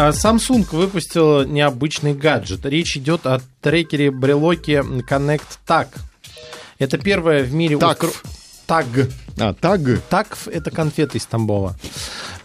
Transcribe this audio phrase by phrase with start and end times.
[0.00, 2.64] А, Samsung выпустил необычный гаджет.
[2.64, 5.88] Речь идет о трекере брелоке Connect Tag.
[6.78, 7.76] Это первое в мире...
[7.78, 8.04] Такв.
[8.04, 8.30] устро-
[8.68, 8.86] Таг.
[9.40, 9.80] А, таг?
[10.08, 11.74] Такв— это конфеты из Тамбова.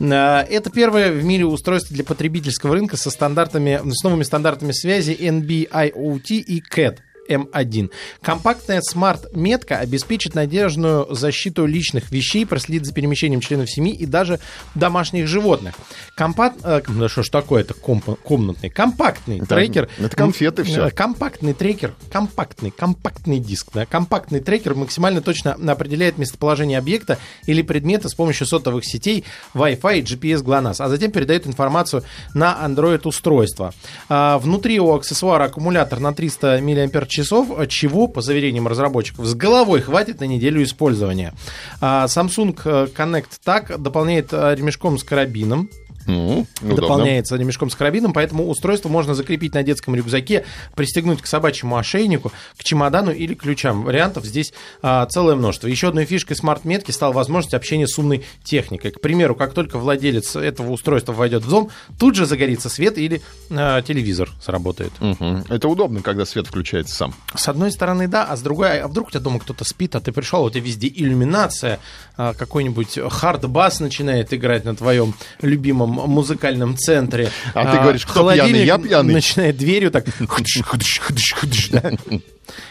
[0.00, 5.10] А, Это первое в мире устройство для потребительского рынка со стандартами, с новыми стандартами связи
[5.12, 6.98] NB-IoT и CAT.
[7.28, 7.90] М1.
[8.20, 14.40] Компактная смарт-метка обеспечит надежную защиту личных вещей, проследит за перемещением членов семьи и даже
[14.74, 15.74] домашних животных.
[16.14, 16.58] Компакт...
[16.64, 18.70] э, да что ж такое это комп- комнатный?
[18.70, 19.88] Компактный Это- трекер.
[19.98, 20.86] это конфеты всё.
[20.86, 27.62] Э, Компактный трекер, компактный, компактный диск, да, компактный трекер максимально точно определяет местоположение объекта или
[27.62, 29.24] предмета с помощью сотовых сетей,
[29.54, 32.02] Wi-Fi и GPS GLONASS, а затем передает информацию
[32.34, 33.72] на Android-устройство.
[34.08, 40.20] А, внутри у аксессуара аккумулятор на 300 мАч, чего, по заверениям разработчиков, с головой хватит
[40.20, 41.34] на неделю использования.
[41.80, 45.68] А, Samsung э, Connect так дополняет э, ремешком с карабином,
[46.06, 46.76] Ну, удобно.
[46.76, 52.32] дополняется ремешком с карабином, поэтому устройство можно закрепить на детском рюкзаке, пристегнуть к собачьему ошейнику,
[52.56, 53.82] к чемодану или ключам.
[53.82, 55.68] Вариантов здесь а, целое множество.
[55.68, 58.90] Еще одной фишкой смарт-метки стала возможность общения с умной техникой.
[58.90, 63.22] К примеру, как только владелец этого устройства войдет в дом, тут же загорится свет или
[63.50, 64.92] а, телевизор сработает.
[65.00, 65.44] Мгм.
[65.48, 67.14] Это удобно, когда свет включается сам.
[67.34, 70.00] С одной стороны, да, а с другой, а вдруг у тебя дома кто-то спит, а
[70.00, 71.78] ты пришел, у тебя везде иллюминация,
[72.16, 77.30] а, какой-нибудь хард-бас начинает играть на твоем любимом музыкальном центре.
[77.54, 78.64] А ты говоришь, кто пьяный?
[78.64, 79.14] Я пьяный.
[79.14, 80.06] Начинает дверью так...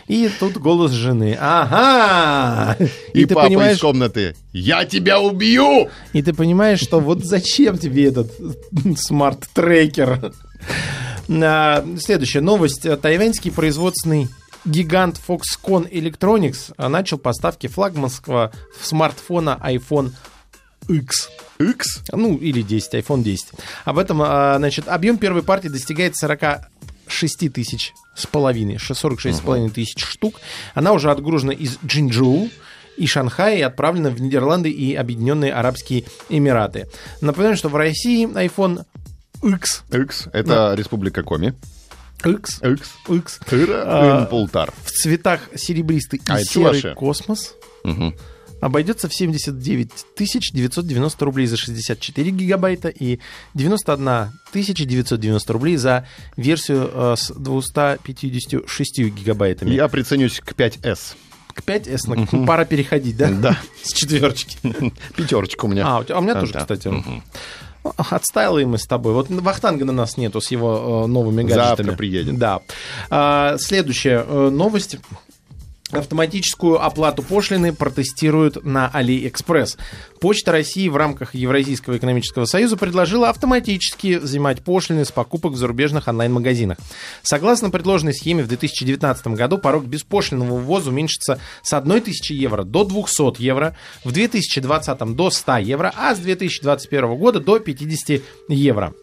[0.07, 1.37] И тут голос жены.
[1.39, 2.77] Ага!
[3.13, 4.35] И, ты папа понимаешь, из комнаты.
[4.53, 5.89] Я тебя убью!
[6.13, 8.31] и ты понимаешь, что вот зачем тебе этот
[8.97, 10.33] смарт-трекер?
[11.29, 12.85] А, Следующая новость.
[13.01, 14.27] Тайваньский производственный
[14.65, 18.51] гигант Foxconn Electronics а, начал поставки флагманского
[18.81, 20.11] смартфона iPhone
[20.87, 21.29] X.
[21.59, 22.01] X?
[22.11, 23.47] Ну, или 10, iPhone 10.
[23.85, 29.69] Об этом, а, значит, объем первой партии достигает 46 тысяч с половиной, 46 с половиной
[29.69, 30.35] тысяч штук.
[30.73, 32.49] Она уже отгружена из Джинджоу
[32.97, 36.87] и Шанхая и отправлена в Нидерланды и Объединенные Арабские Эмираты.
[37.21, 38.85] Напоминаю, что в России iPhone
[39.43, 40.27] X, X.
[40.33, 41.53] Это Республика Коми.
[42.23, 42.91] X, X.
[43.09, 43.83] X Тыра.
[43.85, 44.29] А,
[44.83, 48.15] в цветах серебристый и А, серый космос Мгм.
[48.61, 49.91] Обойдется в 79
[50.53, 53.19] 990 рублей за 64 гигабайта и
[53.53, 56.07] 91 990 рублей за
[56.37, 59.71] версию э, с 256 гигабайтами.
[59.71, 61.15] Я приценюсь к 5S.
[61.53, 63.29] К 5S на- пора переходить, да?
[63.29, 63.57] Да.
[63.83, 64.57] С четверочки.
[65.17, 65.85] Пятерочка у меня.
[65.85, 66.61] А, у, тебя- а у меня А, тоже, да.
[66.61, 66.87] кстати.
[66.87, 67.23] Мгм.
[67.83, 69.13] Отстаиваем мы с тобой.
[69.13, 71.87] Вот Вахтанга на нас нету с его э, новыми гаджетами.
[71.87, 72.37] Завтра приедет.
[72.37, 72.61] Да.
[73.09, 74.97] А, следующая э, новость.
[75.91, 79.77] Автоматическую оплату пошлины протестируют на AliExpress.
[80.21, 86.07] Почта России в рамках Евразийского экономического союза предложила автоматически взимать пошлины с покупок в зарубежных
[86.07, 86.77] онлайн-магазинах.
[87.23, 93.41] Согласно предложенной схеме, в 2019 году порог беспошлинного ввоза уменьшится с 1000 евро до 200
[93.41, 93.75] евро,
[94.05, 98.93] в 2020 до 100 евро, а с 2021 года до 50 евро.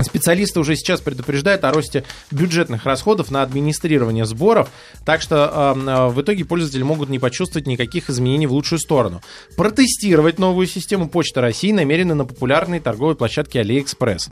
[0.00, 4.70] Специалисты уже сейчас предупреждают о росте бюджетных расходов на администрирование сборов,
[5.04, 9.20] так что э, э, в итоге пользователи могут не почувствовать никаких изменений в лучшую сторону.
[9.56, 14.30] Протестировать новую систему Почта России намерены на популярной торговой площадке AliExpress.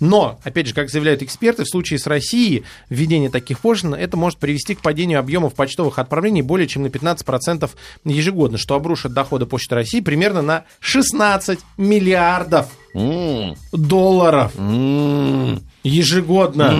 [0.00, 4.38] Но, опять же, как заявляют эксперты, в случае с Россией введение таких пошлин это может
[4.38, 7.70] привести к падению объемов почтовых отправлений более чем на 15%
[8.04, 12.68] ежегодно, что обрушит доходы Почты России примерно на 16 миллиардов
[13.72, 14.52] Долларов
[15.82, 16.74] ежегодно.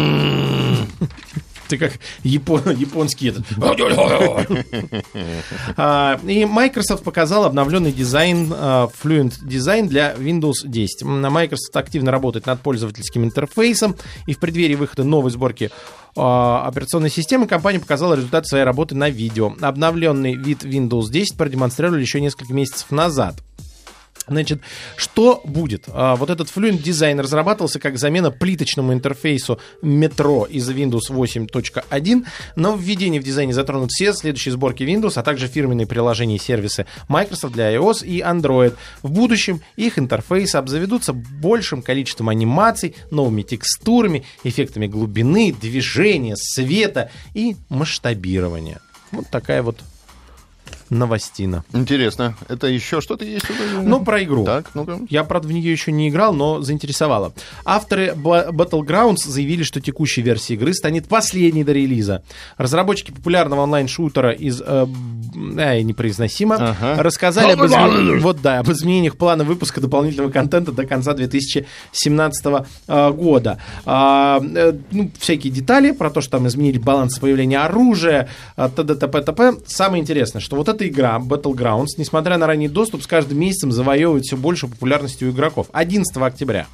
[1.69, 1.93] Ты как
[2.23, 3.47] япон- японский этот.
[5.77, 11.03] А, И Microsoft показал обновленный дизайн а, Fluent Design для Windows 10.
[11.03, 15.71] М, Microsoft активно работает над пользовательским интерфейсом, и в преддверии выхода новой сборки
[16.15, 19.55] а, операционной системы компания показала результат своей работы на видео.
[19.63, 23.37] Обновленный вид Windows 10 продемонстрировали еще несколько месяцев назад.
[24.29, 24.61] Значит,
[24.97, 25.85] что будет?
[25.89, 32.27] А, вот этот Fluent Design разрабатывался как замена плиточному интерфейсу Metro из Windows 8.1.
[32.57, 36.87] Но введение в дизайне затронут все следующие сборки Windows, а также фирменные приложения и сервисы
[37.09, 38.77] Microsoft для iOS и Android.
[39.03, 47.57] В будущем их интерфейсы обзаведутся большим количеством анимаций, новыми текстурами, эффектами глубины, движения, света и
[47.69, 48.81] масштабирования.
[49.11, 49.81] Вот такая вот
[50.93, 51.65] новостина.
[51.73, 52.37] Интересно.
[52.49, 53.47] Это еще что-то есть?
[53.83, 54.45] Ну, про игру.
[54.45, 55.01] Так, ну-ка.
[55.09, 57.33] Я, правда, в нее еще не играл, но заинтересовало.
[57.65, 62.23] Авторы Ba- Battlegrounds заявили, что текущая версия игры станет последней до релиза.
[62.57, 64.61] Разработчики популярного онлайн-шутера из...
[64.65, 64.87] Э,
[65.35, 66.57] б- э, непроизносимо.
[66.57, 67.03] Ага.
[67.03, 73.11] Рассказали об, изме- вот, да, об изменениях плана выпуска дополнительного контента до конца 2017 э,
[73.13, 73.59] года.
[73.85, 78.95] А, э, ну, всякие детали про то, что там изменили баланс появления оружия, э, т.д.
[78.95, 79.23] т.п.
[79.23, 79.53] т.п.
[79.67, 84.25] Самое интересное, что вот эта игра Battlegrounds, несмотря на ранний доступ, с каждым месяцем завоевывает
[84.25, 85.67] все больше популярности у игроков.
[85.73, 86.67] 11 октября.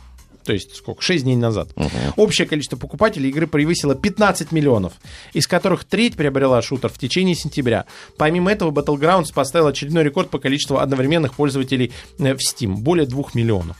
[0.44, 1.02] То есть сколько?
[1.02, 1.69] 6 дней назад.
[2.17, 4.94] Общее количество покупателей игры превысило 15 миллионов,
[5.32, 7.85] из которых треть приобрела шутер в течение сентября.
[8.17, 12.76] Помимо этого, Battlegrounds поставил очередной рекорд по количеству одновременных пользователей э, в Steam.
[12.76, 13.76] Более 2 миллионов.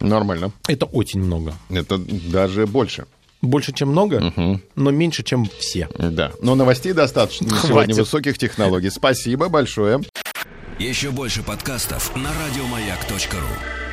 [0.00, 0.52] Нормально.
[0.66, 1.54] Это очень много.
[1.68, 3.06] Это даже больше.
[3.42, 4.32] Больше, чем много,
[4.74, 5.88] но меньше, чем все.
[5.96, 6.32] Да.
[6.42, 7.96] Но новостей достаточно на сегодня Хватит.
[7.96, 8.90] высоких технологий.
[8.90, 10.00] Спасибо большое.
[10.78, 13.89] Еще больше подкастов на радиомаяк.ру.